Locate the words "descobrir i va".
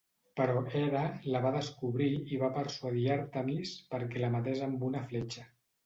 1.57-2.51